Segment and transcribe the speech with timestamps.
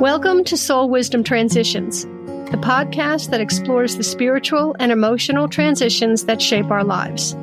[0.00, 6.40] Welcome to Soul Wisdom Transitions, the podcast that explores the spiritual and emotional transitions that
[6.40, 7.34] shape our lives.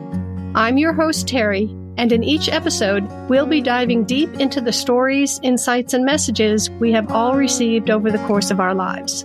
[0.55, 5.39] I'm your host, Terry, and in each episode, we'll be diving deep into the stories,
[5.43, 9.23] insights, and messages we have all received over the course of our lives.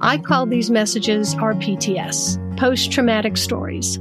[0.00, 3.98] I call these messages our PTS, post traumatic stories.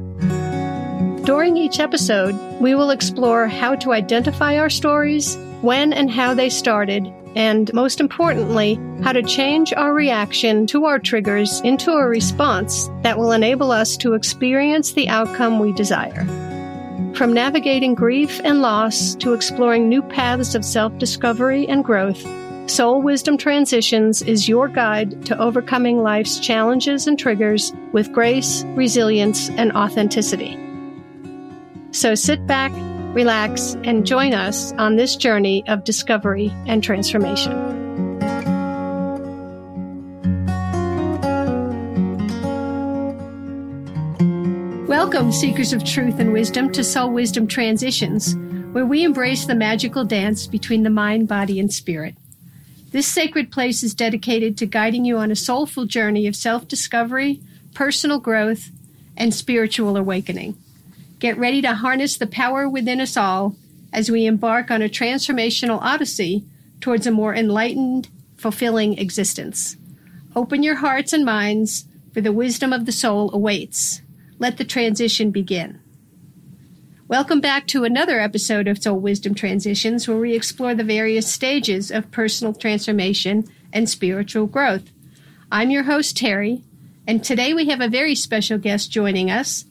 [1.25, 6.49] During each episode, we will explore how to identify our stories, when and how they
[6.49, 12.89] started, and most importantly, how to change our reaction to our triggers into a response
[13.03, 16.25] that will enable us to experience the outcome we desire.
[17.15, 22.23] From navigating grief and loss to exploring new paths of self discovery and growth,
[22.69, 29.49] Soul Wisdom Transitions is your guide to overcoming life's challenges and triggers with grace, resilience,
[29.49, 30.57] and authenticity.
[31.91, 32.71] So sit back
[33.13, 37.79] relax, and join us on this journey of discovery and transformation.
[44.87, 48.35] Welcome, seekers of truth and wisdom, to Soul Wisdom Transitions,
[48.73, 52.15] where we embrace the magical dance between the mind, body, and spirit.
[52.91, 57.39] This sacred place is dedicated to guiding you on a soulful journey of self discovery,
[57.73, 58.69] personal growth,
[59.15, 60.57] and spiritual awakening.
[61.19, 63.57] Get ready to harness the power within us all
[63.91, 66.45] as we embark on a transformational odyssey
[66.79, 69.75] towards a more enlightened, fulfilling existence.
[70.33, 74.01] Open your hearts and minds, for the wisdom of the soul awaits.
[74.39, 75.81] Let the transition begin.
[77.09, 81.91] Welcome back to another episode of Soul Wisdom Transitions, where we explore the various stages
[81.91, 84.89] of personal transformation and spiritual growth.
[85.51, 86.63] I'm your host, Terry,
[87.05, 89.65] and today we have a very special guest joining us,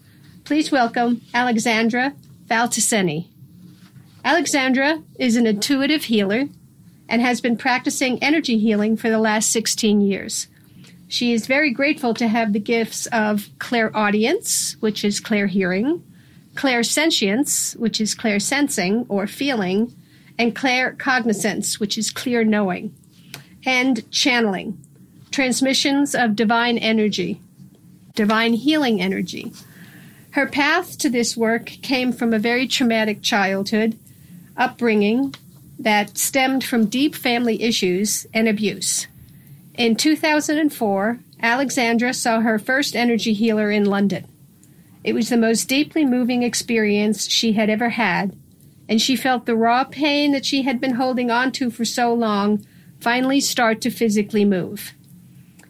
[0.48, 2.14] Please welcome Alexandra
[2.46, 3.26] Falticeni.
[4.24, 6.48] Alexandra is an intuitive healer
[7.06, 10.46] and has been practicing energy healing for the last 16 years.
[11.06, 16.02] She is very grateful to have the gifts of clairaudience, which is clear hearing,
[16.54, 19.94] clairsentience, which is clear sensing or feeling,
[20.38, 22.94] and claircognizance, which is clear knowing,
[23.66, 24.82] and channeling,
[25.30, 27.38] transmissions of divine energy,
[28.14, 29.52] divine healing energy,
[30.32, 33.98] her path to this work came from a very traumatic childhood,
[34.56, 35.34] upbringing
[35.78, 39.06] that stemmed from deep family issues and abuse.
[39.74, 44.26] In 2004, Alexandra saw her first energy healer in London.
[45.04, 48.36] It was the most deeply moving experience she had ever had,
[48.88, 52.12] and she felt the raw pain that she had been holding on to for so
[52.12, 52.66] long
[53.00, 54.92] finally start to physically move.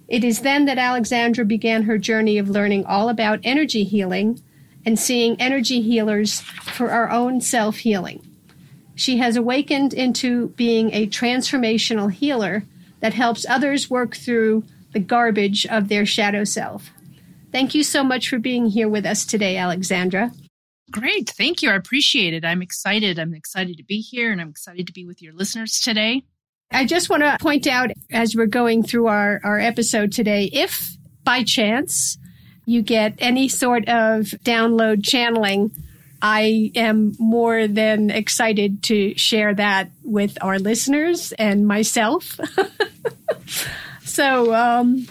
[0.08, 4.42] It is then that Alexandra began her journey of learning all about energy healing
[4.84, 8.24] and seeing energy healers for our own self healing.
[8.94, 12.64] She has awakened into being a transformational healer
[13.00, 16.90] that helps others work through the garbage of their shadow self.
[17.52, 20.32] Thank you so much for being here with us today, Alexandra.
[20.90, 21.30] Great.
[21.30, 21.70] Thank you.
[21.70, 22.44] I appreciate it.
[22.44, 23.18] I'm excited.
[23.18, 26.24] I'm excited to be here and I'm excited to be with your listeners today.
[26.70, 30.96] I just want to point out as we're going through our, our episode today, if
[31.24, 32.18] by chance
[32.68, 35.70] you get any sort of download channeling,
[36.20, 42.38] I am more than excited to share that with our listeners and myself.
[44.04, 45.06] so, um,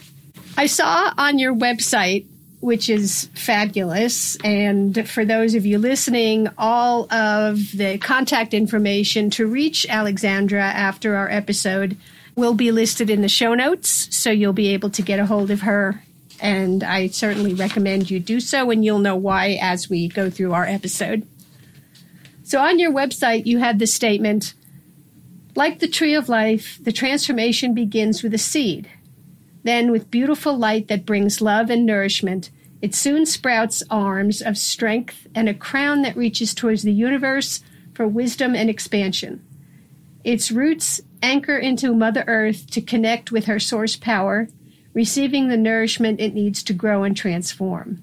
[0.56, 2.25] I saw on your website,
[2.59, 9.47] which is fabulous, and for those of you listening, all of the contact information to
[9.47, 11.97] reach Alexandra after our episode
[12.35, 15.50] will be listed in the show notes, so you'll be able to get a hold
[15.50, 16.03] of her
[16.40, 20.53] and I certainly recommend you do so, and you'll know why as we go through
[20.53, 21.28] our episode.
[22.44, 24.53] So, on your website, you have the statement
[25.56, 28.90] Like the tree of life, the transformation begins with a seed.
[29.64, 35.28] Then, with beautiful light that brings love and nourishment, it soon sprouts arms of strength
[35.34, 39.44] and a crown that reaches towards the universe for wisdom and expansion.
[40.24, 44.47] Its roots anchor into Mother Earth to connect with her source power
[44.97, 48.02] receiving the nourishment it needs to grow and transform.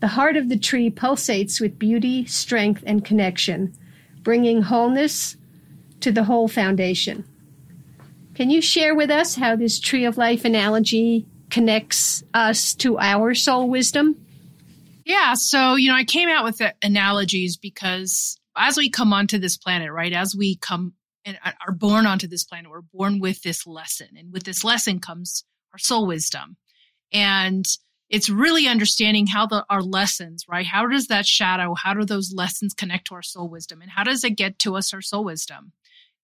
[0.00, 3.78] The heart of the tree pulsates with beauty, strength, and connection,
[4.24, 5.36] bringing wholeness
[6.00, 7.24] to the whole foundation.
[8.34, 13.32] Can you share with us how this tree of life analogy connects us to our
[13.32, 14.16] soul wisdom?
[15.06, 19.38] Yeah, so, you know, I came out with the analogies because as we come onto
[19.38, 20.92] this planet, right, as we come
[21.24, 24.08] and are born onto this planet, we're born with this lesson.
[24.18, 26.56] And with this lesson comes our soul wisdom.
[27.12, 27.66] And
[28.08, 30.66] it's really understanding how the our lessons, right?
[30.66, 33.82] How does that shadow, how do those lessons connect to our soul wisdom?
[33.82, 35.72] And how does it get to us our soul wisdom?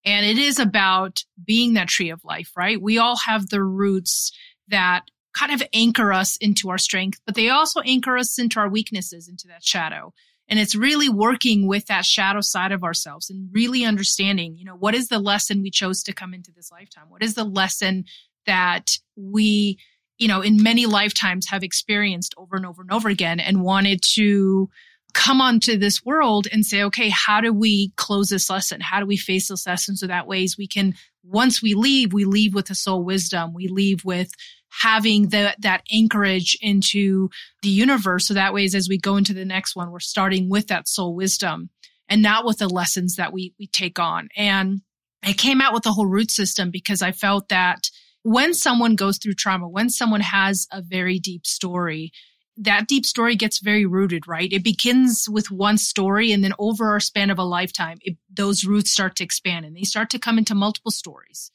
[0.05, 2.81] And it is about being that tree of life, right?
[2.81, 4.33] We all have the roots
[4.69, 5.03] that
[5.37, 9.29] kind of anchor us into our strength, but they also anchor us into our weaknesses,
[9.29, 10.13] into that shadow.
[10.49, 14.77] And it's really working with that shadow side of ourselves and really understanding, you know,
[14.77, 17.07] what is the lesson we chose to come into this lifetime?
[17.09, 18.05] What is the lesson
[18.47, 19.79] that we,
[20.19, 24.01] you know, in many lifetimes have experienced over and over and over again and wanted
[24.15, 24.69] to
[25.15, 28.81] come onto this world and say, okay, how do we close this lesson?
[28.81, 30.95] How do we face this lesson so that ways we can,
[31.25, 33.55] once we leave, we leave with a soul wisdom.
[33.55, 34.31] We leave with
[34.69, 37.31] having the, that anchorage into
[37.63, 38.27] the universe.
[38.27, 41.15] So that ways, as we go into the next one, we're starting with that soul
[41.15, 41.71] wisdom
[42.09, 44.29] and not with the lessons that we, we take on.
[44.37, 44.83] And
[45.23, 47.91] I came out with the whole root system because I felt that
[48.27, 52.11] when someone goes through trauma, when someone has a very deep story,
[52.57, 54.53] that deep story gets very rooted, right?
[54.53, 58.65] It begins with one story and then over a span of a lifetime, it, those
[58.65, 61.53] roots start to expand and they start to come into multiple stories.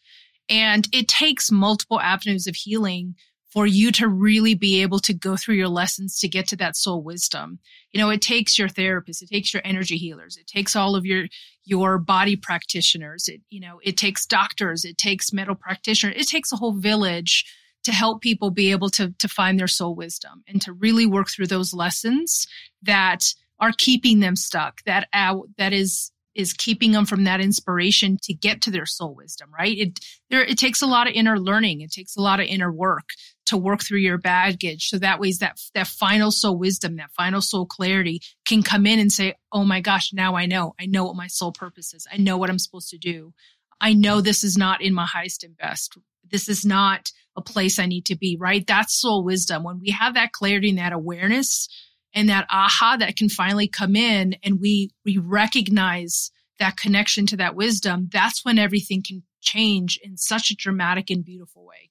[0.48, 3.16] And it takes multiple avenues of healing
[3.52, 6.78] for you to really be able to go through your lessons to get to that
[6.78, 7.60] soul wisdom.
[7.92, 11.06] You know, it takes your therapist, it takes your energy healers, it takes all of
[11.06, 11.26] your
[11.64, 16.52] your body practitioners, it you know, it takes doctors, it takes mental practitioners, it takes
[16.52, 17.46] a whole village
[17.84, 21.30] to help people be able to, to find their soul wisdom and to really work
[21.30, 22.48] through those lessons
[22.84, 28.18] that are keeping them stuck, that, uh, that is, is keeping them from that inspiration
[28.22, 29.78] to get to their soul wisdom, right?
[29.78, 30.00] It,
[30.30, 31.82] there, it takes a lot of inner learning.
[31.82, 33.10] It takes a lot of inner work
[33.52, 34.88] to work through your baggage.
[34.88, 38.98] So that ways that, that final soul wisdom, that final soul clarity can come in
[38.98, 40.74] and say, Oh my gosh, now I know.
[40.80, 42.08] I know what my soul purpose is.
[42.12, 43.34] I know what I'm supposed to do.
[43.82, 45.98] I know this is not in my highest and best.
[46.30, 48.66] This is not a place I need to be, right?
[48.66, 49.64] That's soul wisdom.
[49.64, 51.68] When we have that clarity and that awareness
[52.14, 57.38] and that aha that can finally come in and we, we recognize that connection to
[57.38, 61.91] that wisdom, that's when everything can change in such a dramatic and beautiful way.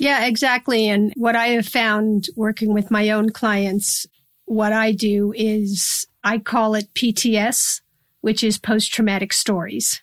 [0.00, 0.88] Yeah, exactly.
[0.88, 4.06] And what I have found working with my own clients,
[4.46, 7.80] what I do is I call it PTS,
[8.20, 10.00] which is post traumatic stories.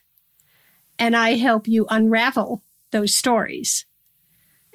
[0.98, 3.86] And I help you unravel those stories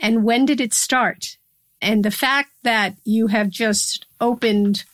[0.03, 1.39] and when did it start?
[1.81, 4.85] And the fact that you have just opened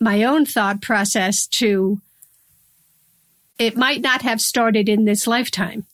[0.00, 2.00] my own thought process to
[3.58, 5.84] it might not have started in this lifetime.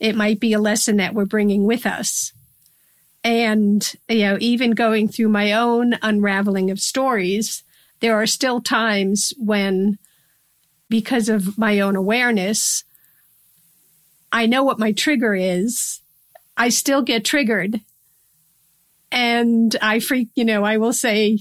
[0.00, 2.32] It might be a lesson that we're bringing with us.
[3.26, 7.64] And, you know, even going through my own unraveling of stories,
[7.98, 9.98] there are still times when,
[10.88, 12.84] because of my own awareness,
[14.30, 16.00] I know what my trigger is
[16.56, 17.80] I still get triggered.
[19.12, 21.40] And I freak, you know, I will say,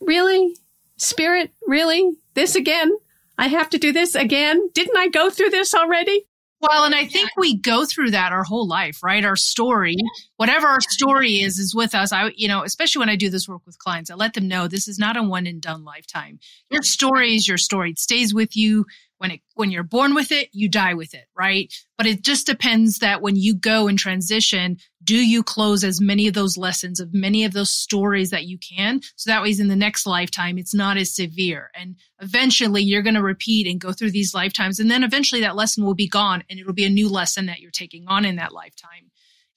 [0.00, 0.56] really?
[0.96, 2.12] Spirit, really?
[2.34, 2.92] This again?
[3.38, 4.68] I have to do this again?
[4.74, 6.26] Didn't I go through this already?
[6.66, 9.22] Well, and I think we go through that our whole life, right?
[9.22, 9.96] Our story,
[10.36, 12.10] whatever our story is, is with us.
[12.10, 14.66] I, you know, especially when I do this work with clients, I let them know
[14.66, 16.38] this is not a one and done lifetime.
[16.70, 17.90] Your story is your story.
[17.90, 18.86] It stays with you
[19.24, 21.72] when it when you're born with it you die with it right?
[21.96, 26.28] But it just depends that when you go and transition do you close as many
[26.28, 29.00] of those lessons of many of those stories that you can?
[29.16, 31.70] So that way in the next lifetime it's not as severe.
[31.74, 35.56] And eventually you're going to repeat and go through these lifetimes and then eventually that
[35.56, 38.36] lesson will be gone and it'll be a new lesson that you're taking on in
[38.36, 39.10] that lifetime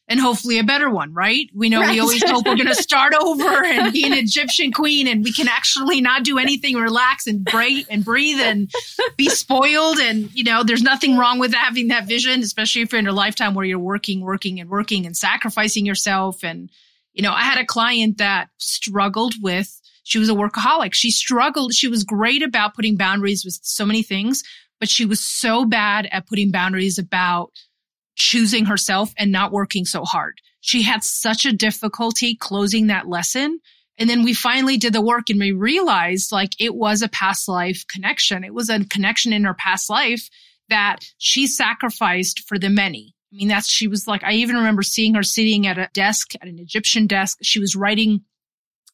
[0.07, 1.49] and hopefully a better one, right?
[1.53, 1.91] We know right.
[1.91, 5.33] we always hope we're going to start over and be an Egyptian queen and we
[5.33, 8.71] can actually not do anything, relax and breathe and breathe and
[9.17, 9.97] be spoiled.
[9.97, 13.11] And, you know, there's nothing wrong with having that vision, especially if you're in a
[13.11, 16.43] lifetime where you're working, working and working and sacrificing yourself.
[16.43, 16.69] And,
[17.13, 19.73] you know, I had a client that struggled with,
[20.03, 20.93] she was a workaholic.
[20.93, 21.73] She struggled.
[21.73, 24.41] She was great about putting boundaries with so many things,
[24.79, 27.51] but she was so bad at putting boundaries about
[28.17, 30.41] choosing herself and not working so hard.
[30.59, 33.59] She had such a difficulty closing that lesson.
[33.97, 37.47] And then we finally did the work and we realized like it was a past
[37.47, 38.43] life connection.
[38.43, 40.29] It was a connection in her past life
[40.69, 43.15] that she sacrificed for the many.
[43.31, 46.33] I mean, that's, she was like, I even remember seeing her sitting at a desk,
[46.35, 47.37] at an Egyptian desk.
[47.41, 48.21] She was writing,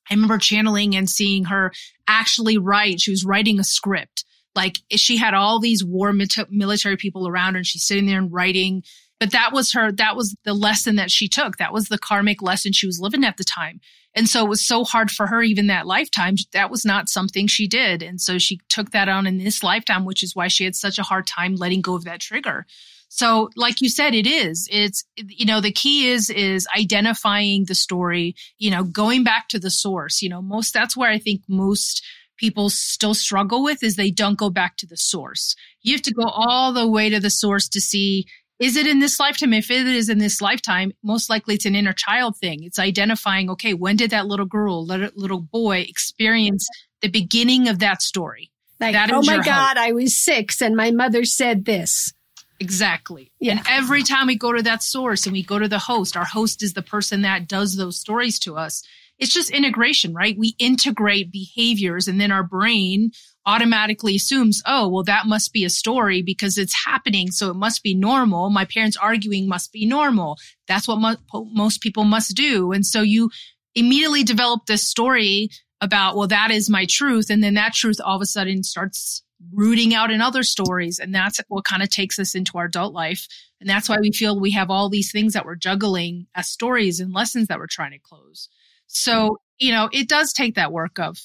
[0.10, 1.72] I remember channeling and seeing her
[2.08, 3.02] actually write.
[3.02, 4.26] She was writing a script.
[4.56, 6.14] Like she had all these war
[6.50, 8.84] military people around her and she's sitting there and writing
[9.24, 11.56] but that was her, that was the lesson that she took.
[11.56, 13.80] That was the karmic lesson she was living at the time.
[14.14, 16.36] And so it was so hard for her, even that lifetime.
[16.52, 18.04] That was not something she did.
[18.04, 21.00] And so she took that on in this lifetime, which is why she had such
[21.00, 22.66] a hard time letting go of that trigger.
[23.08, 24.68] So, like you said, it is.
[24.70, 29.60] It's, you know, the key is, is identifying the story, you know, going back to
[29.60, 30.22] the source.
[30.22, 32.04] You know, most, that's where I think most
[32.38, 35.56] people still struggle with is they don't go back to the source.
[35.82, 38.26] You have to go all the way to the source to see
[38.60, 39.54] is it in this lifetime?
[39.54, 42.64] If it is in this lifetime, most likely it's an inner child thing.
[42.64, 46.68] It's identifying, okay, when did that little girl, little, boy experience
[47.02, 48.52] the beginning of that story?
[48.80, 52.14] Like, That oh my God, I was six and my mother said this.
[52.60, 53.32] Exactly.
[53.40, 53.54] Yeah.
[53.54, 56.26] And every time we go to that source and we go to the host, our
[56.26, 58.84] host is the person that does those stories to us.
[59.20, 60.38] It's just integration, right?
[60.38, 63.12] We integrate behaviors and then our brain
[63.46, 67.32] automatically assumes, oh, well, that must be a story because it's happening.
[67.32, 68.50] So it must be normal.
[68.50, 70.38] My parents arguing must be normal.
[70.68, 72.72] That's what mo- most people must do.
[72.72, 73.30] And so you
[73.76, 75.50] immediately develop this story
[75.82, 77.30] about, well, that is my truth.
[77.30, 81.00] And then that truth all of a sudden starts rooting out in other stories.
[81.00, 83.28] And that's what kind of takes us into our adult life.
[83.60, 87.00] And that's why we feel we have all these things that we're juggling as stories
[87.02, 88.48] and lessons that we're trying to close.
[88.88, 91.18] So, you know, it does take that work of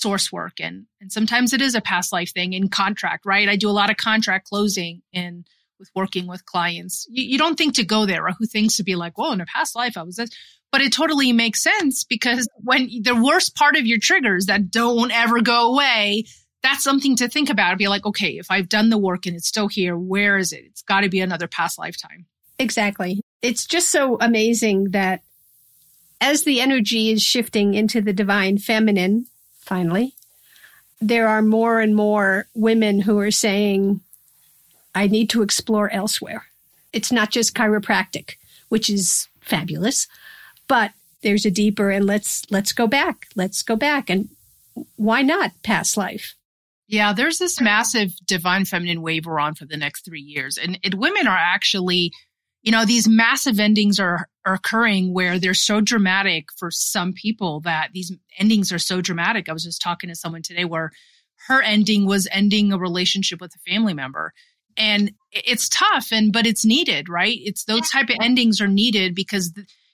[0.00, 3.48] source work and and sometimes it is a past life thing in contract, right?
[3.48, 5.46] I do a lot of contract closing and
[5.78, 7.06] with working with clients.
[7.08, 9.40] You, you don't think to go there or who thinks to be like, well, in
[9.40, 10.30] a past life I was this.
[10.70, 15.10] But it totally makes sense because when the worst part of your triggers that don't
[15.10, 16.24] ever go away,
[16.62, 17.78] that's something to think about.
[17.78, 20.64] Be like, okay, if I've done the work and it's still here, where is it?
[20.66, 22.26] It's got to be another past lifetime.
[22.58, 23.22] Exactly.
[23.40, 25.22] It's just so amazing that
[26.20, 29.26] as the energy is shifting into the divine feminine,
[29.68, 30.14] finally,
[31.00, 34.00] there are more and more women who are saying,
[34.94, 36.46] I need to explore elsewhere.
[36.92, 38.32] It's not just chiropractic,
[38.68, 40.08] which is fabulous,
[40.66, 43.26] but there's a deeper and let's let's go back.
[43.36, 44.08] Let's go back.
[44.10, 44.28] And
[44.96, 46.34] why not past life?
[46.86, 50.56] Yeah, there's this massive divine feminine wave we're on for the next three years.
[50.56, 52.12] And, and women are actually,
[52.68, 57.60] you know, these massive endings are, are occurring where they're so dramatic for some people
[57.60, 59.48] that these endings are so dramatic.
[59.48, 60.90] I was just talking to someone today where
[61.46, 64.34] her ending was ending a relationship with a family member.
[64.76, 67.38] And it's tough and but it's needed, right?
[67.40, 69.50] It's those type of endings are needed because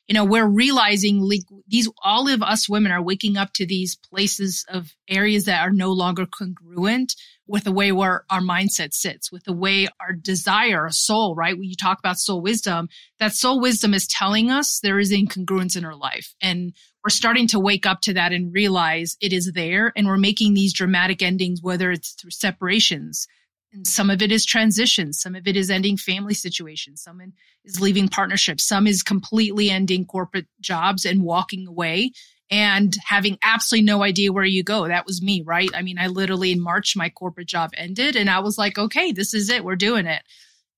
[0.08, 3.94] you know we're realizing like these all of us women are waking up to these
[3.94, 7.14] places of areas that are no longer congruent
[7.46, 11.58] with the way where our mindset sits with the way our desire our soul right
[11.58, 15.76] when you talk about soul wisdom that soul wisdom is telling us there is incongruence
[15.76, 16.72] in our life and
[17.04, 20.54] we're starting to wake up to that and realize it is there and we're making
[20.54, 23.26] these dramatic endings whether it's through separations
[23.74, 25.20] and some of it is transitions.
[25.20, 27.02] Some of it is ending family situations.
[27.02, 27.20] Some
[27.64, 28.62] is leaving partnerships.
[28.62, 32.12] Some is completely ending corporate jobs and walking away
[32.54, 34.86] and having absolutely no idea where you go.
[34.86, 35.70] That was me, right?
[35.74, 39.10] I mean, I literally in March, my corporate job ended and I was like, okay,
[39.10, 39.64] this is it.
[39.64, 40.22] We're doing it.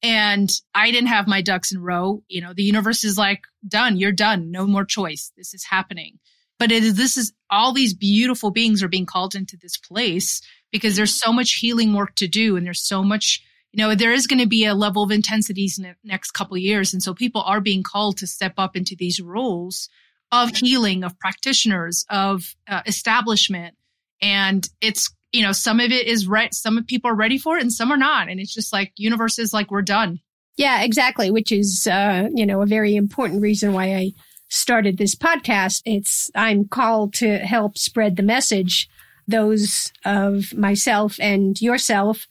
[0.02, 2.23] And I didn't have my ducks in row.
[2.28, 3.99] You know, the universe is like, done.
[3.99, 4.50] You're done.
[4.50, 5.33] No more choice.
[5.37, 6.18] This is happening.
[6.59, 10.40] But it is, this is all these beautiful beings are being called into this place
[10.73, 13.42] because there's so much healing work to do and there's so much
[13.73, 16.56] you know there is going to be a level of intensities in the next couple
[16.56, 19.90] years and so people are being called to step up into these roles
[20.33, 23.75] of healing of practitioners of uh, establishment.
[24.21, 27.56] And it's you know some of it is right some of people are ready for
[27.56, 28.28] it and some are not.
[28.28, 30.21] And it's just like universe is like we're done.
[30.56, 34.12] Yeah exactly which is uh you know a very important reason why i
[34.49, 35.83] started this podcast.
[35.85, 38.88] It's i'm called to help spread the message
[39.28, 42.26] those of myself and yourself.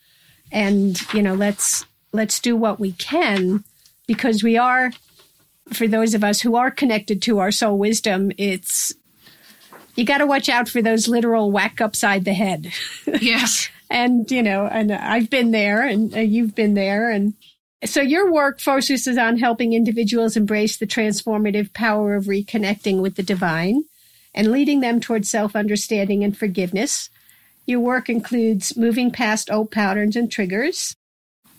[0.52, 3.64] And you know let's let's do what we can
[4.08, 4.92] because we are
[5.74, 8.94] for those of us who are connected to our soul wisdom it's
[9.96, 12.72] you got to watch out for those literal whack upside the head
[13.22, 17.34] yes and you know and i've been there and uh, you've been there and
[17.86, 23.24] so your work focuses on helping individuals embrace the transformative power of reconnecting with the
[23.24, 23.84] divine
[24.34, 27.10] and leading them towards self understanding and forgiveness.
[27.66, 30.96] Your work includes moving past old patterns and triggers,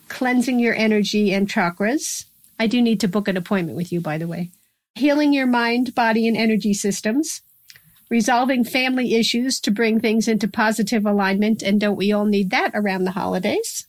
[0.09, 2.27] cleansing your energy and chakras.
[2.59, 4.51] I do need to book an appointment with you, by the way.
[4.95, 7.43] Healing your mind, body, and energy systems,
[8.09, 11.63] resolving family issues to bring things into positive alignment.
[11.63, 13.87] And don't we all need that around the holidays?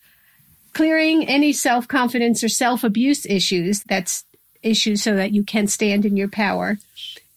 [0.73, 3.83] Clearing any self confidence or self abuse issues.
[3.83, 4.25] That's
[4.63, 6.77] issues so that you can stand in your power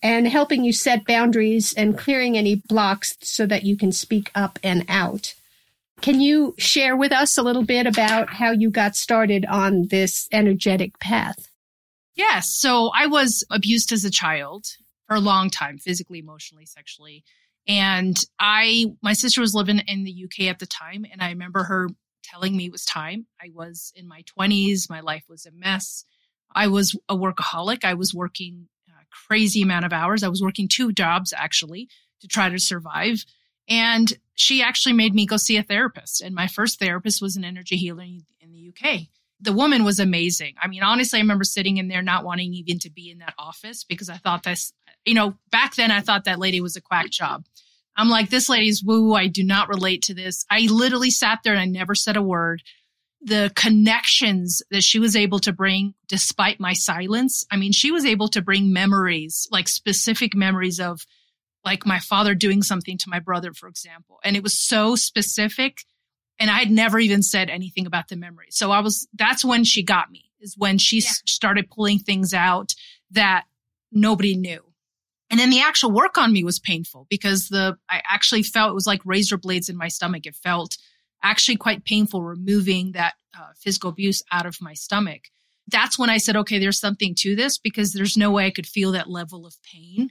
[0.03, 4.59] and helping you set boundaries and clearing any blocks so that you can speak up
[4.63, 5.35] and out.
[6.01, 10.29] Can you share with us a little bit about how you got started on this
[10.33, 11.49] energetic path?
[12.15, 12.51] Yes.
[12.51, 14.67] So I was abused as a child
[15.07, 17.25] for a long time, physically, emotionally, sexually.
[17.67, 21.05] And I, my sister was living in the UK at the time.
[21.11, 21.89] And I remember her
[22.25, 23.27] telling me it was time.
[23.41, 24.89] I was in my 20s.
[24.89, 26.05] My life was a mess.
[26.55, 27.85] I was a workaholic.
[27.85, 28.69] I was working
[29.11, 30.23] crazy amount of hours.
[30.23, 31.89] I was working two jobs actually
[32.21, 33.25] to try to survive.
[33.71, 36.21] And she actually made me go see a therapist.
[36.21, 39.03] And my first therapist was an energy healer in the UK.
[39.41, 40.57] The woman was amazing.
[40.61, 43.35] I mean, honestly, I remember sitting in there not wanting even to be in that
[43.39, 44.73] office because I thought this,
[45.07, 47.45] you know, back then I thought that lady was a quack job.
[47.97, 49.15] I'm like, this lady's woo.
[49.15, 50.45] I do not relate to this.
[50.51, 52.63] I literally sat there and I never said a word.
[53.23, 57.45] The connections that she was able to bring despite my silence.
[57.51, 61.03] I mean, she was able to bring memories, like specific memories of
[61.65, 64.19] like my father doing something to my brother, for example.
[64.25, 65.85] And it was so specific.
[66.39, 68.47] And I had never even said anything about the memory.
[68.51, 71.11] So I was, that's when she got me is when she yeah.
[71.27, 72.75] started pulling things out
[73.11, 73.45] that
[73.93, 74.61] nobody knew.
[75.31, 78.75] And then the actual work on me was painful because the, I actually felt it
[78.75, 80.27] was like razor blades in my stomach.
[80.27, 80.77] It felt
[81.23, 85.29] actually quite painful removing that uh, physical abuse out of my stomach.
[85.69, 88.67] That's when I said, okay, there's something to this because there's no way I could
[88.67, 90.11] feel that level of pain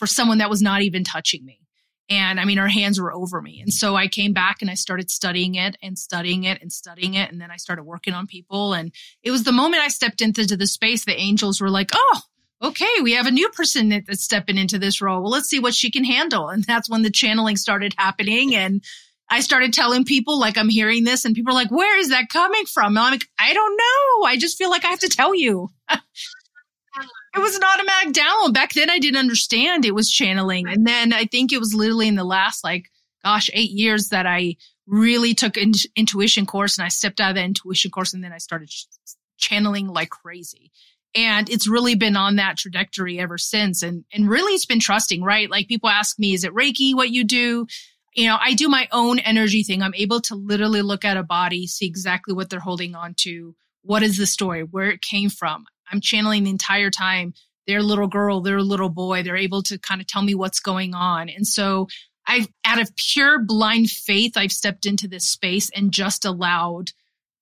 [0.00, 1.60] for someone that was not even touching me.
[2.08, 3.60] And I mean, her hands were over me.
[3.60, 7.12] And so I came back and I started studying it and studying it and studying
[7.14, 7.30] it.
[7.30, 8.72] And then I started working on people.
[8.72, 8.92] And
[9.22, 12.20] it was the moment I stepped into the space, the angels were like, oh,
[12.62, 15.20] okay, we have a new person that's stepping into this role.
[15.20, 16.48] Well, let's see what she can handle.
[16.48, 18.56] And that's when the channeling started happening.
[18.56, 18.82] And
[19.28, 22.30] I started telling people like I'm hearing this and people are like, where is that
[22.32, 22.96] coming from?
[22.96, 24.26] And I'm like, I don't know.
[24.26, 25.68] I just feel like I have to tell you.
[27.34, 28.54] it was an automatic download.
[28.54, 30.66] Back then I didn't understand it was channeling.
[30.68, 32.90] And then I think it was literally in the last like,
[33.24, 34.56] gosh, eight years that I
[34.86, 38.32] really took an intuition course and I stepped out of the intuition course and then
[38.32, 38.86] I started ch-
[39.38, 40.72] channeling like crazy.
[41.14, 43.82] And it's really been on that trajectory ever since.
[43.82, 45.50] And, and really it's been trusting, right?
[45.50, 47.66] Like people ask me, is it Reiki what you do?
[48.14, 49.82] You know, I do my own energy thing.
[49.82, 53.54] I'm able to literally look at a body, see exactly what they're holding on to.
[53.82, 54.62] What is the story?
[54.62, 55.64] Where it came from?
[55.90, 57.34] I'm channeling the entire time.
[57.66, 60.94] Their little girl, their little boy, they're able to kind of tell me what's going
[60.94, 61.28] on.
[61.28, 61.88] And so
[62.26, 66.90] I've, out of pure blind faith, I've stepped into this space and just allowed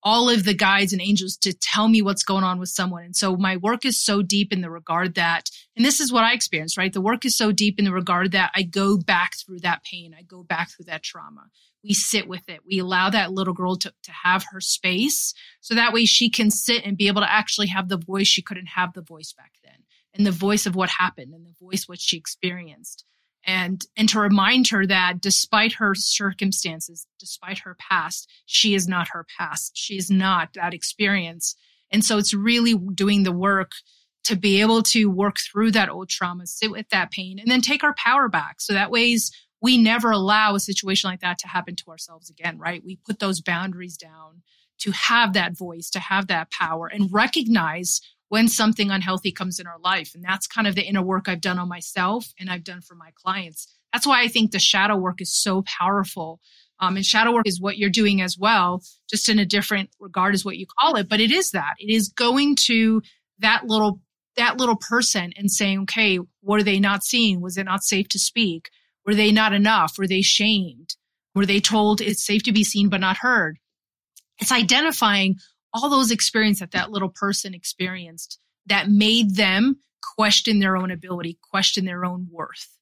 [0.02, 3.04] all of the guides and angels to tell me what's going on with someone.
[3.04, 6.24] And so my work is so deep in the regard that, and this is what
[6.24, 6.92] I experienced, right?
[6.92, 10.14] The work is so deep in the regard that I go back through that pain.
[10.16, 11.46] I go back through that trauma.
[11.88, 12.60] We sit with it.
[12.66, 15.32] We allow that little girl to, to have her space.
[15.62, 18.26] So that way she can sit and be able to actually have the voice.
[18.26, 19.84] She couldn't have the voice back then.
[20.12, 23.04] And the voice of what happened and the voice what she experienced.
[23.46, 29.08] And and to remind her that despite her circumstances despite her past she is not
[29.12, 29.72] her past.
[29.74, 31.56] She is not that experience.
[31.90, 33.72] And so it's really doing the work
[34.24, 37.62] to be able to work through that old trauma sit with that pain and then
[37.62, 38.60] take our power back.
[38.60, 42.58] So that ways we never allow a situation like that to happen to ourselves again
[42.58, 44.42] right we put those boundaries down
[44.78, 49.66] to have that voice to have that power and recognize when something unhealthy comes in
[49.66, 50.14] our life.
[50.14, 52.94] And that's kind of the inner work I've done on myself and I've done for
[52.94, 53.74] my clients.
[53.92, 56.40] That's why I think the shadow work is so powerful.
[56.80, 60.34] Um, and shadow work is what you're doing as well, just in a different regard
[60.34, 61.08] is what you call it.
[61.08, 63.02] But it is that it is going to
[63.40, 64.00] that little,
[64.36, 67.40] that little person and saying, okay, what are they not seeing?
[67.40, 68.68] Was it not safe to speak?
[69.08, 69.96] Were they not enough?
[69.96, 70.94] Were they shamed?
[71.34, 73.56] Were they told it's safe to be seen but not heard?
[74.38, 75.36] It's identifying
[75.72, 79.78] all those experiences that that little person experienced that made them
[80.14, 82.76] question their own ability, question their own worth.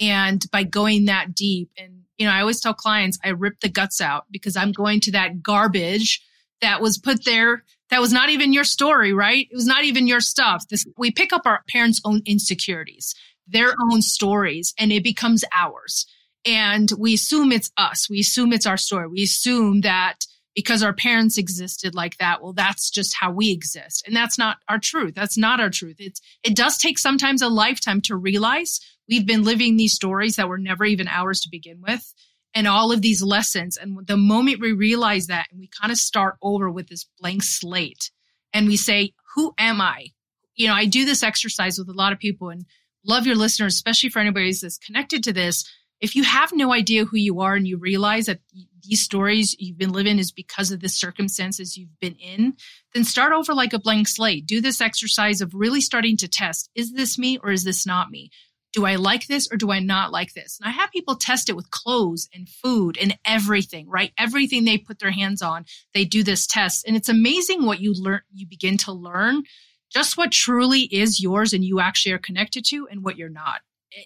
[0.00, 3.68] And by going that deep, and you know, I always tell clients, I rip the
[3.68, 6.24] guts out because I'm going to that garbage
[6.60, 9.48] that was put there that was not even your story, right?
[9.50, 10.68] It was not even your stuff.
[10.68, 16.06] This, we pick up our parents' own insecurities, their own stories, and it becomes ours.
[16.44, 18.08] And we assume it's us.
[18.10, 19.06] We assume it's our story.
[19.06, 20.24] We assume that
[20.54, 24.58] because our parents existed like that well that's just how we exist and that's not
[24.68, 28.80] our truth that's not our truth it's it does take sometimes a lifetime to realize
[29.08, 32.14] we've been living these stories that were never even ours to begin with
[32.54, 35.98] and all of these lessons and the moment we realize that and we kind of
[35.98, 38.10] start over with this blank slate
[38.52, 40.08] and we say who am i
[40.54, 42.66] you know i do this exercise with a lot of people and
[43.04, 45.64] love your listeners especially for anybody that's connected to this
[46.02, 48.40] if you have no idea who you are and you realize that
[48.82, 52.54] these stories you've been living is because of the circumstances you've been in,
[52.92, 54.44] then start over like a blank slate.
[54.44, 58.10] Do this exercise of really starting to test is this me or is this not
[58.10, 58.30] me?
[58.72, 60.58] Do I like this or do I not like this?
[60.60, 64.12] And I have people test it with clothes and food and everything, right?
[64.18, 66.84] Everything they put their hands on, they do this test.
[66.86, 69.44] And it's amazing what you learn, you begin to learn
[69.92, 73.60] just what truly is yours and you actually are connected to and what you're not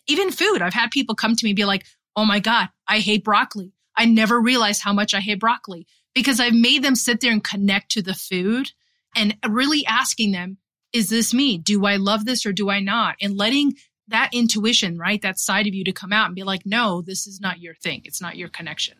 [0.06, 0.62] even food.
[0.62, 1.84] I've had people come to me and be like,
[2.16, 3.72] Oh my God, I hate broccoli.
[3.96, 7.44] I never realized how much I hate broccoli because I've made them sit there and
[7.44, 8.72] connect to the food
[9.14, 10.58] and really asking them,
[10.92, 11.58] is this me?
[11.58, 13.16] Do I love this or do I not?
[13.20, 13.74] And letting
[14.08, 15.20] that intuition, right?
[15.20, 17.74] That side of you to come out and be like, no, this is not your
[17.74, 18.02] thing.
[18.04, 18.96] It's not your connection.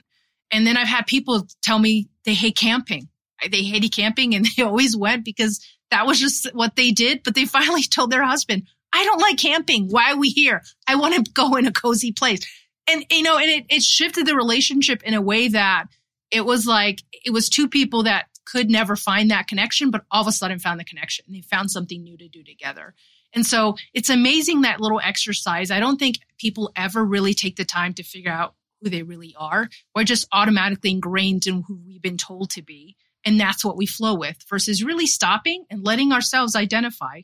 [0.51, 3.09] And then I've had people tell me they hate camping.
[3.51, 7.23] They hated camping and they always went because that was just what they did.
[7.23, 9.89] But they finally told their husband, I don't like camping.
[9.89, 10.63] Why are we here?
[10.89, 12.41] I want to go in a cozy place.
[12.89, 15.87] And, you know, and it, it shifted the relationship in a way that
[16.31, 20.23] it was like, it was two people that could never find that connection, but all
[20.23, 21.25] of a sudden found the connection.
[21.29, 22.95] They found something new to do together.
[23.35, 25.71] And so it's amazing that little exercise.
[25.71, 29.35] I don't think people ever really take the time to figure out who they really
[29.37, 29.69] are.
[29.95, 32.97] We're just automatically ingrained in who we've been told to be.
[33.27, 37.23] And that's what we flow with versus really stopping and letting ourselves identify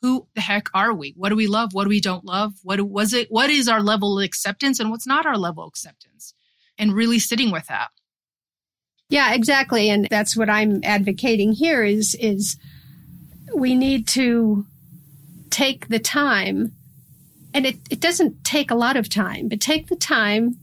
[0.00, 1.14] who the heck are we?
[1.16, 1.74] What do we love?
[1.74, 2.54] What do we don't love?
[2.64, 3.28] What was it?
[3.30, 6.34] What is our level of acceptance and what's not our level of acceptance?
[6.76, 7.90] And really sitting with that.
[9.10, 9.90] Yeah, exactly.
[9.90, 12.56] And that's what I'm advocating here is, is
[13.54, 14.64] we need to
[15.50, 16.72] take the time
[17.54, 20.56] and it, it doesn't take a lot of time, but take the time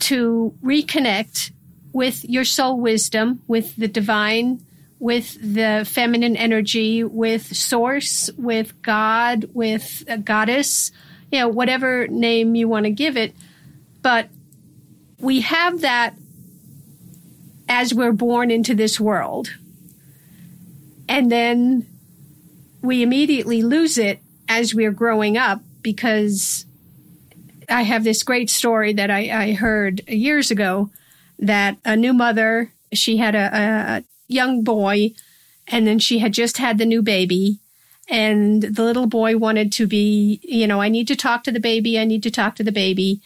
[0.00, 1.52] to reconnect
[1.96, 4.60] with your soul wisdom, with the divine,
[4.98, 10.92] with the feminine energy, with source, with God, with a goddess,
[11.32, 13.34] you know, whatever name you want to give it.
[14.02, 14.28] But
[15.18, 16.14] we have that
[17.66, 19.48] as we're born into this world.
[21.08, 21.86] And then
[22.82, 26.66] we immediately lose it as we're growing up because
[27.70, 30.90] I have this great story that I, I heard years ago
[31.38, 35.12] that a new mother, she had a, a young boy
[35.68, 37.58] and then she had just had the new baby
[38.08, 41.60] and the little boy wanted to be, you know, I need to talk to the
[41.60, 41.98] baby.
[41.98, 43.20] I need to talk to the baby.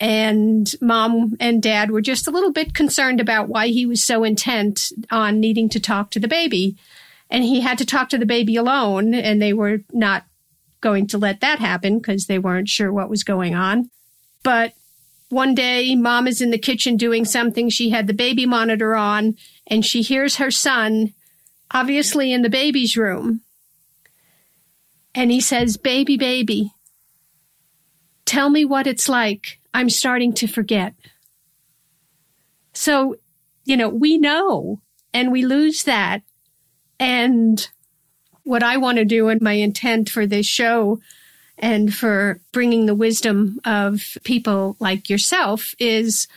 [0.00, 4.24] And mom and dad were just a little bit concerned about why he was so
[4.24, 6.76] intent on needing to talk to the baby.
[7.30, 10.24] And he had to talk to the baby alone and they were not
[10.80, 13.90] going to let that happen because they weren't sure what was going on.
[14.42, 14.74] But
[15.28, 17.68] one day, mom is in the kitchen doing something.
[17.68, 19.36] She had the baby monitor on
[19.66, 21.14] and she hears her son,
[21.72, 23.40] obviously in the baby's room.
[25.14, 26.72] And he says, Baby, baby,
[28.24, 29.58] tell me what it's like.
[29.74, 30.94] I'm starting to forget.
[32.72, 33.16] So,
[33.64, 34.80] you know, we know
[35.12, 36.22] and we lose that.
[37.00, 37.66] And
[38.44, 41.00] what I want to do and my intent for this show
[41.58, 46.28] and for bringing the wisdom of people like yourself is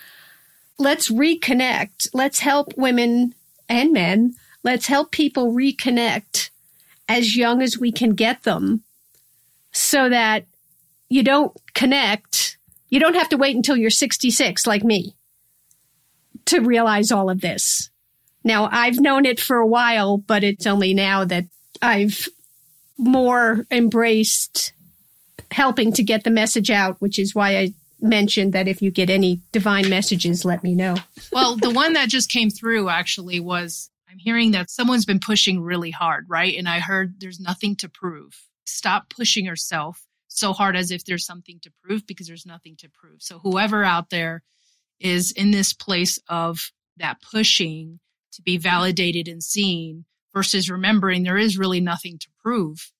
[0.77, 2.09] let's reconnect.
[2.13, 3.35] Let's help women
[3.67, 4.35] and men.
[4.63, 6.49] Let's help people reconnect
[7.07, 8.83] as young as we can get them
[9.71, 10.45] so that
[11.09, 12.57] you don't connect.
[12.89, 15.15] You don't have to wait until you're 66 like me
[16.45, 17.89] to realize all of this.
[18.43, 21.45] Now, I've known it for a while, but it's only now that
[21.81, 22.27] I've
[22.97, 24.73] more embraced
[25.51, 29.09] helping to get the message out, which is why I mentioned that if you get
[29.09, 30.95] any divine messages, let me know.
[31.31, 35.61] well, the one that just came through actually was I'm hearing that someone's been pushing
[35.61, 36.55] really hard, right?
[36.57, 38.45] And I heard there's nothing to prove.
[38.65, 42.89] Stop pushing yourself so hard as if there's something to prove because there's nothing to
[42.89, 43.21] prove.
[43.21, 44.43] So whoever out there
[44.99, 47.99] is in this place of that pushing
[48.33, 52.91] to be validated and seen versus remembering there is really nothing to prove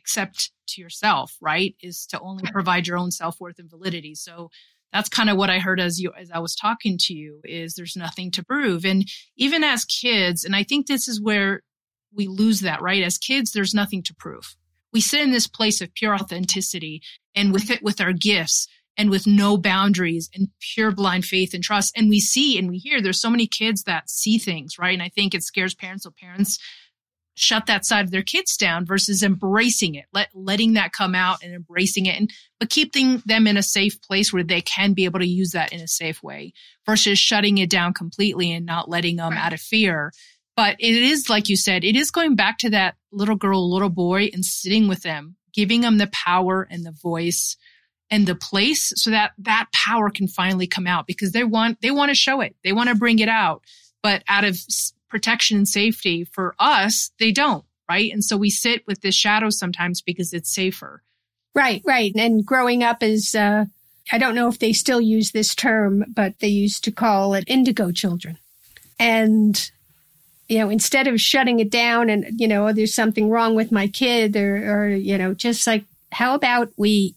[0.00, 1.74] except to yourself, right?
[1.82, 4.14] Is to only provide your own self-worth and validity.
[4.14, 4.50] So
[4.92, 7.74] that's kind of what I heard as you as I was talking to you is
[7.74, 8.84] there's nothing to prove.
[8.84, 11.62] And even as kids, and I think this is where
[12.12, 13.04] we lose that, right?
[13.04, 14.56] As kids, there's nothing to prove.
[14.92, 17.02] We sit in this place of pure authenticity
[17.36, 21.62] and with it with our gifts and with no boundaries and pure blind faith and
[21.62, 21.96] trust.
[21.96, 24.94] And we see and we hear there's so many kids that see things, right?
[24.94, 26.02] And I think it scares parents.
[26.02, 26.58] So parents
[27.34, 31.42] shut that side of their kids down versus embracing it, let, letting that come out
[31.42, 35.04] and embracing it and, but keeping them in a safe place where they can be
[35.04, 36.52] able to use that in a safe way
[36.84, 39.40] versus shutting it down completely and not letting them right.
[39.40, 40.12] out of fear.
[40.56, 43.88] But it is, like you said, it is going back to that little girl, little
[43.88, 47.56] boy and sitting with them, giving them the power and the voice
[48.10, 51.92] and the place so that that power can finally come out because they want, they
[51.92, 52.56] want to show it.
[52.64, 53.62] They want to bring it out,
[54.02, 54.58] but out of
[55.10, 58.10] protection and safety for us, they don't, right?
[58.12, 61.02] And so we sit with this shadow sometimes because it's safer.
[61.54, 62.12] Right, right.
[62.14, 63.66] And growing up is, uh,
[64.12, 67.44] I don't know if they still use this term, but they used to call it
[67.46, 68.38] indigo children.
[68.98, 69.70] And,
[70.48, 73.72] you know, instead of shutting it down and, you know, oh, there's something wrong with
[73.72, 77.14] my kid or, or, you know, just like, how about we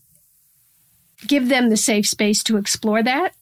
[1.27, 3.33] give them the safe space to explore that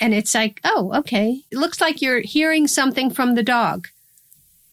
[0.00, 1.42] and it's like, oh, okay.
[1.50, 3.88] It looks like you're hearing something from the dog.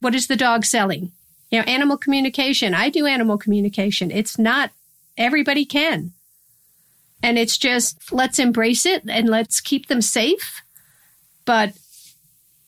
[0.01, 1.11] What is the dog selling?
[1.51, 2.73] You know, animal communication.
[2.73, 4.11] I do animal communication.
[4.11, 4.71] It's not
[5.17, 6.11] Everybody can.
[7.23, 10.61] And it's just let's embrace it and let's keep them safe,
[11.45, 11.73] but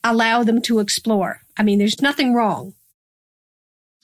[0.04, 1.42] allow them to explore.
[1.58, 2.74] I mean, there's nothing wrong.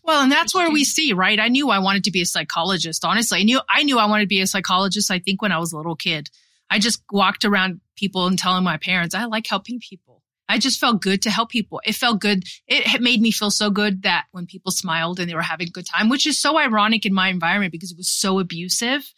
[0.03, 1.39] Well, and that's where we see, right?
[1.39, 3.05] I knew I wanted to be a psychologist.
[3.05, 5.09] Honestly, I knew I knew I wanted to be a psychologist.
[5.09, 6.29] I think when I was a little kid,
[6.73, 10.23] I just walked around people and telling my parents, I like helping people.
[10.49, 11.79] I just felt good to help people.
[11.86, 12.45] It felt good.
[12.67, 15.71] It made me feel so good that when people smiled and they were having a
[15.71, 19.13] good time, which is so ironic in my environment because it was so abusive.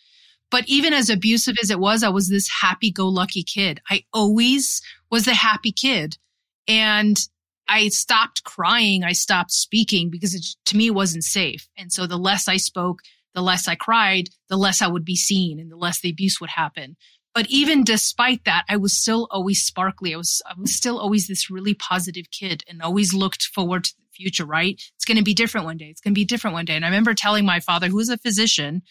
[0.51, 3.79] But even as abusive as it was, I was this happy go lucky kid.
[3.89, 6.17] I always was the happy kid.
[6.67, 7.17] And
[7.69, 9.05] I stopped crying.
[9.05, 11.69] I stopped speaking because it, to me, it wasn't safe.
[11.77, 12.99] And so the less I spoke,
[13.33, 16.41] the less I cried, the less I would be seen and the less the abuse
[16.41, 16.97] would happen.
[17.35, 20.13] But even despite that, I was still always sparkly.
[20.13, 23.93] I was, I was still always this really positive kid and always looked forward to
[23.97, 24.81] the future, right?
[24.95, 25.87] It's going to be different one day.
[25.87, 26.77] It's going to be different one day.
[26.77, 28.83] And I remember telling my father, who was a physician,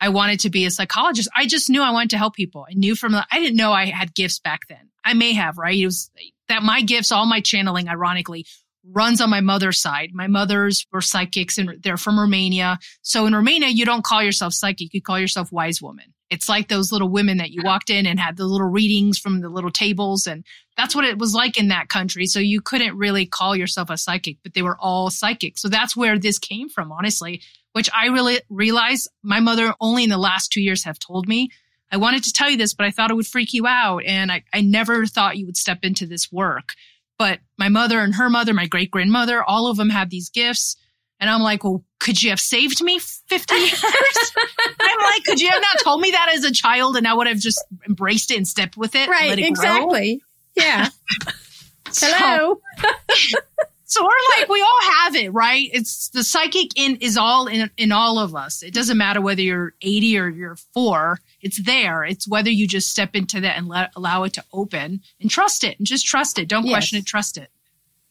[0.00, 1.28] I wanted to be a psychologist.
[1.36, 2.64] I just knew I wanted to help people.
[2.70, 4.90] I knew from the, I didn't know I had gifts back then.
[5.04, 5.76] I may have, right?
[5.76, 6.08] It was
[6.48, 8.46] that my gifts, all my channeling, ironically,
[8.84, 10.10] runs on my mother's side.
[10.12, 12.78] My mothers were psychics and they're from Romania.
[13.02, 14.94] So in Romania, you don't call yourself psychic.
[14.94, 16.14] You call yourself wise woman.
[16.32, 19.40] It's like those little women that you walked in and had the little readings from
[19.42, 20.26] the little tables.
[20.26, 20.46] And
[20.78, 22.24] that's what it was like in that country.
[22.24, 25.58] So you couldn't really call yourself a psychic, but they were all psychic.
[25.58, 27.42] So that's where this came from, honestly,
[27.74, 31.50] which I really realized my mother only in the last two years have told me.
[31.90, 34.02] I wanted to tell you this, but I thought it would freak you out.
[34.06, 36.72] And I, I never thought you would step into this work.
[37.18, 40.76] But my mother and her mother, my great grandmother, all of them have these gifts.
[41.22, 43.84] And I'm like, well, could you have saved me 50 years?
[44.80, 47.28] I'm like, could you have not told me that as a child and I would
[47.28, 49.08] have just embraced it and stepped with it?
[49.08, 50.20] Right, it exactly.
[50.56, 50.64] Grow?
[50.64, 50.88] Yeah.
[51.94, 52.60] Hello.
[53.84, 55.70] so we're like, we all have it, right?
[55.72, 58.64] It's the psychic in is all in, in all of us.
[58.64, 61.20] It doesn't matter whether you're 80 or you're four.
[61.40, 62.02] It's there.
[62.02, 65.62] It's whether you just step into that and let, allow it to open and trust
[65.62, 66.48] it and just trust it.
[66.48, 66.72] Don't yes.
[66.72, 67.06] question it.
[67.06, 67.48] Trust it.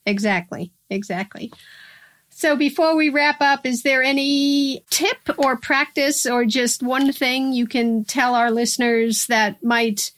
[0.06, 0.71] Exactly.
[0.89, 1.52] Exactly.
[2.41, 7.54] So before we wrap up, is there any tip or practice or just one thing
[7.54, 10.10] you can tell our listeners that might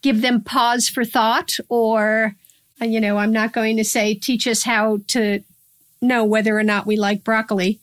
[0.00, 2.36] give them pause for thought or,
[2.80, 5.40] uh, you know, I'm not going to say teach us how to
[6.00, 7.80] know whether or not we like broccoli,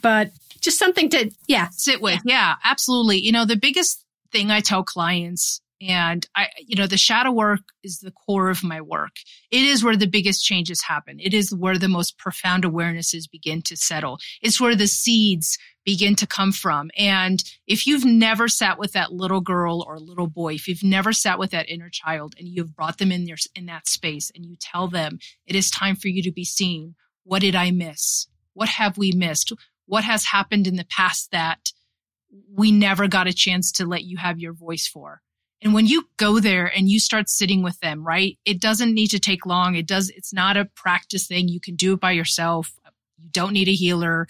[0.00, 1.68] but just something to, yeah.
[1.70, 2.22] Sit with.
[2.24, 3.18] Yeah, yeah absolutely.
[3.18, 7.60] You know, the biggest thing I tell clients and I, you know, the shadow work
[7.82, 9.16] is the core of my work.
[9.50, 11.18] It is where the biggest changes happen.
[11.18, 14.18] It is where the most profound awarenesses begin to settle.
[14.40, 16.90] It's where the seeds begin to come from.
[16.96, 21.12] And if you've never sat with that little girl or little boy, if you've never
[21.12, 24.46] sat with that inner child and you've brought them in there in that space and
[24.46, 26.94] you tell them it is time for you to be seen.
[27.24, 28.28] What did I miss?
[28.54, 29.52] What have we missed?
[29.86, 31.72] What has happened in the past that
[32.48, 35.20] we never got a chance to let you have your voice for?
[35.62, 38.36] And when you go there and you start sitting with them, right?
[38.44, 39.76] It doesn't need to take long.
[39.76, 41.48] It does, it's not a practice thing.
[41.48, 42.72] You can do it by yourself.
[43.16, 44.26] You don't need a healer.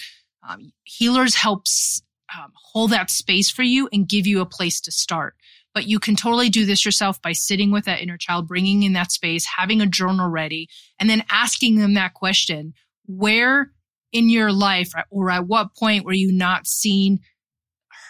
[0.47, 2.03] Um, healers helps
[2.37, 5.35] um, hold that space for you and give you a place to start.
[5.75, 8.93] But you can totally do this yourself by sitting with that inner child, bringing in
[8.93, 10.69] that space, having a journal ready,
[10.99, 12.75] and then asking them that question.
[13.07, 13.73] Where
[14.13, 17.21] in your life or at what point were you not seen,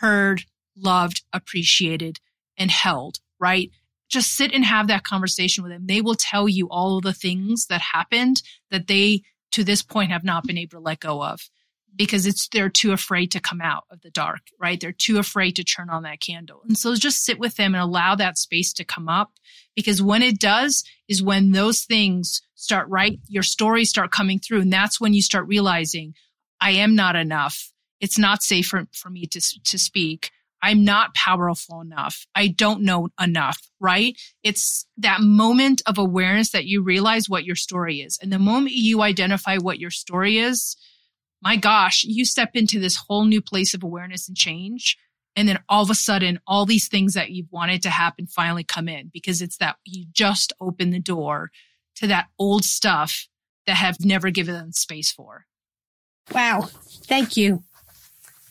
[0.00, 0.42] heard,
[0.76, 2.18] loved, appreciated?
[2.62, 3.70] And held, right?
[4.08, 5.86] Just sit and have that conversation with them.
[5.86, 9.22] They will tell you all of the things that happened that they
[9.52, 11.50] to this point have not been able to let go of
[11.94, 14.80] because it's they're too afraid to come out of the dark, right?
[14.80, 16.62] They're too afraid to turn on that candle.
[16.66, 19.32] And so just sit with them and allow that space to come up
[19.76, 24.62] because when it does is when those things start right, your stories start coming through
[24.62, 26.14] and that's when you start realizing
[26.60, 27.72] I am not enough.
[28.00, 30.30] It's not safe for, for me to to speak.
[30.62, 32.24] I'm not powerful enough.
[32.34, 34.16] I don't know enough, right?
[34.44, 38.18] It's that moment of awareness that you realize what your story is.
[38.22, 40.76] And the moment you identify what your story is,
[41.42, 44.96] my gosh, you step into this whole new place of awareness and change.
[45.34, 48.62] And then all of a sudden, all these things that you've wanted to happen finally
[48.62, 51.50] come in because it's that you just open the door
[51.96, 53.26] to that old stuff
[53.66, 55.46] that have never given them space for.
[56.32, 56.68] Wow.
[57.06, 57.64] Thank you.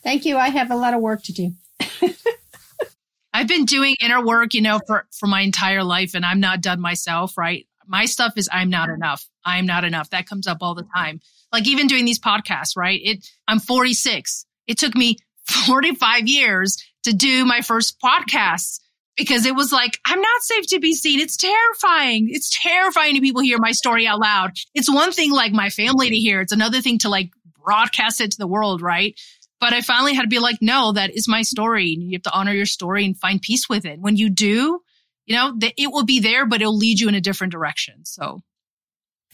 [0.04, 0.38] Thank you.
[0.38, 1.54] I have a lot of work to do.
[3.34, 6.62] I've been doing inner work, you know, for, for my entire life and I'm not
[6.62, 7.68] done myself, right?
[7.88, 9.26] My stuff is I'm not enough.
[9.46, 10.10] I'm not enough.
[10.10, 11.22] That comes up all the time.
[11.52, 13.00] Like even doing these podcasts, right?
[13.02, 14.46] It, I'm 46.
[14.68, 15.18] It took me
[15.66, 18.80] 45 years to do my first podcast
[19.18, 21.20] because it was like, I'm not safe to be seen.
[21.20, 22.28] It's terrifying.
[22.30, 24.52] It's terrifying to people hear my story out loud.
[24.74, 26.42] It's one thing like my family to hear.
[26.42, 27.32] It's another thing to like
[27.64, 29.20] broadcast it to the world, right?
[29.62, 31.96] But I finally had to be like, no, that is my story.
[31.98, 34.00] You have to honor your story and find peace with it.
[34.00, 34.82] When you do,
[35.28, 38.04] you know, the, it will be there, but it'll lead you in a different direction.
[38.04, 38.42] So.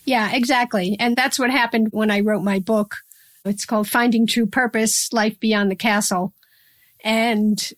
[0.04, 0.98] Yeah, exactly.
[1.00, 2.98] And that's what happened when I wrote my book.
[3.46, 6.34] It's called Finding True Purpose, Life Beyond the Castle.
[7.06, 7.72] And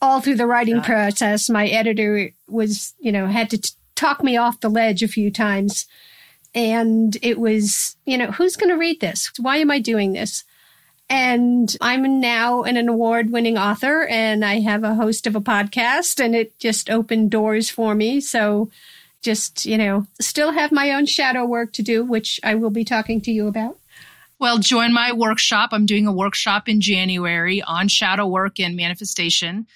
[0.00, 4.38] all through the writing process, my editor was, you know, had to t- talk me
[4.38, 5.86] off the ledge a few times.
[6.54, 9.30] And it was, you know, who's going to read this?
[9.38, 10.44] Why am I doing this?
[11.08, 16.22] And I'm now an award winning author and I have a host of a podcast
[16.22, 18.20] and it just opened doors for me.
[18.20, 18.70] So
[19.22, 22.84] just, you know, still have my own shadow work to do, which I will be
[22.84, 23.78] talking to you about.
[24.38, 25.70] Well, join my workshop.
[25.72, 29.66] I'm doing a workshop in January on shadow work and manifestation.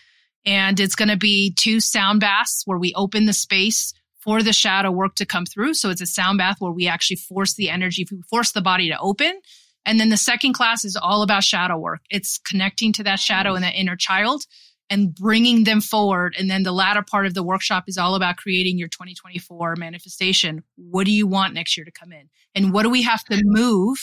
[0.44, 4.52] And it's going to be two sound baths where we open the space for the
[4.52, 5.74] shadow work to come through.
[5.74, 8.98] So it's a sound bath where we actually force the energy, force the body to
[8.98, 9.40] open.
[9.84, 12.00] And then the second class is all about shadow work.
[12.10, 14.44] It's connecting to that shadow and that inner child
[14.90, 16.34] and bringing them forward.
[16.38, 20.62] And then the latter part of the workshop is all about creating your 2024 manifestation.
[20.76, 22.28] What do you want next year to come in?
[22.54, 23.98] And what do we have to move?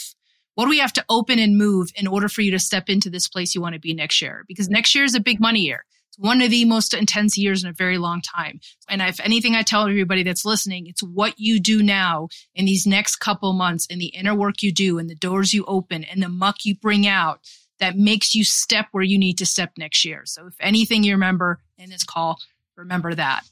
[0.56, 3.10] What do we have to open and move in order for you to step into
[3.10, 4.46] this place you want to be next year?
[4.48, 5.86] Because next year is a big money year.
[6.18, 8.60] One of the most intense years in a very long time.
[8.90, 12.88] And if anything I tell everybody that's listening, it's what you do now in these
[12.88, 16.22] next couple months and the inner work you do and the doors you open and
[16.22, 17.40] the muck you bring out
[17.80, 20.22] that makes you step where you need to step next year.
[20.26, 22.40] So if anything you remember in this call,
[22.78, 23.44] remember that.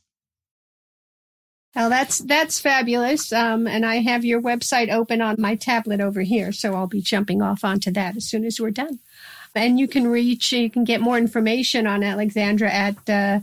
[1.76, 3.34] Well, that's that's fabulous.
[3.34, 7.02] Um, and I have your website open on my tablet over here, so I'll be
[7.02, 9.00] jumping off onto that as soon as we're done.
[9.56, 13.40] And you can reach, you can get more information on Alexandra at uh,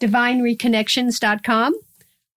[0.00, 1.74] divinereconnections.com.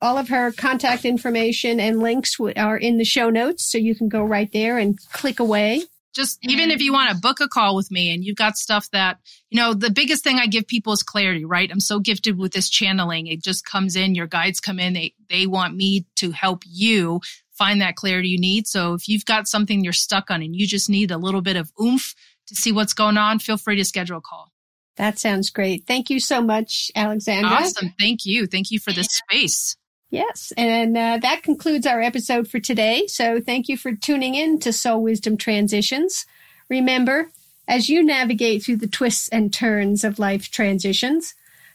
[0.01, 4.09] All of her contact information and links are in the show notes, so you can
[4.09, 5.83] go right there and click away.
[6.13, 8.89] Just even if you want to book a call with me and you've got stuff
[8.91, 9.17] that,
[9.49, 11.69] you know, the biggest thing I give people is clarity, right?
[11.69, 13.27] I'm so gifted with this channeling.
[13.27, 17.19] It just comes in, your guides come in, they, they want me to help you
[17.51, 18.67] find that clarity you need.
[18.67, 21.57] So if you've got something you're stuck on and you just need a little bit
[21.57, 22.15] of oomph
[22.47, 24.51] to see what's going on, feel free to schedule a call.
[24.97, 25.86] That sounds great.
[25.86, 27.51] Thank you so much, Alexandra.
[27.51, 27.93] Awesome.
[27.99, 28.47] Thank you.
[28.47, 29.75] Thank you for this space.
[30.10, 30.53] Yes.
[30.55, 33.08] And uh, that concludes our episode for today.
[33.08, 36.25] So thank you for tuning in to Soul Wisdom Transitions.
[36.69, 37.31] Remember,
[37.67, 41.34] as you navigate through the twists and turns of life transitions,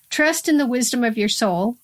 [0.09, 1.77] trust in the wisdom of your soul,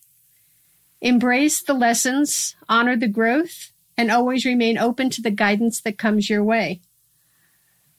[1.03, 6.31] embrace the lessons, honor the growth, and always remain open to the guidance that comes
[6.31, 6.81] your way.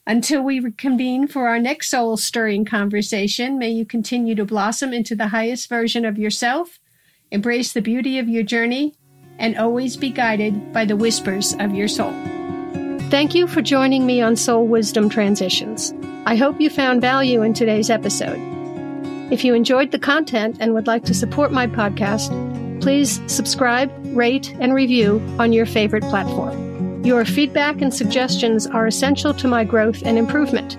[0.07, 5.17] Until we reconvene for our next soul stirring conversation, may you continue to blossom into
[5.17, 6.79] the highest version of yourself,
[7.29, 8.95] embrace the beauty of your journey,
[9.37, 12.13] and always be guided by the whispers of your soul.
[13.09, 15.93] Thank you for joining me on Soul Wisdom Transitions.
[16.25, 18.39] I hope you found value in today's episode.
[19.29, 22.31] If you enjoyed the content and would like to support my podcast,
[22.81, 26.66] please subscribe, rate, and review on your favorite platform.
[27.07, 30.75] Your feedback and suggestions are essential to my growth and improvement.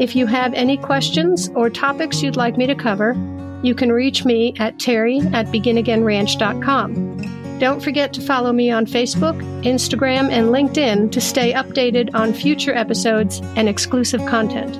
[0.00, 3.16] If you have any questions or topics you'd like me to cover,
[3.64, 7.58] you can reach me at terry at beginagainranch.com.
[7.58, 12.72] Don't forget to follow me on Facebook, Instagram, and LinkedIn to stay updated on future
[12.72, 14.78] episodes and exclusive content.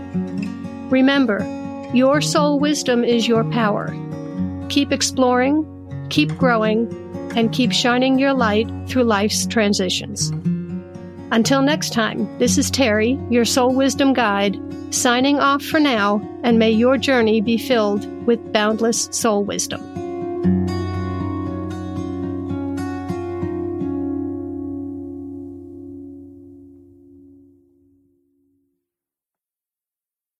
[0.88, 1.40] Remember,
[1.92, 3.92] your soul wisdom is your power.
[4.68, 5.66] Keep exploring,
[6.10, 6.88] keep growing,
[7.36, 10.30] and keep shining your light through life's transitions.
[11.30, 14.58] Until next time, this is Terry, your soul wisdom guide,
[14.94, 19.87] signing off for now, and may your journey be filled with boundless soul wisdom.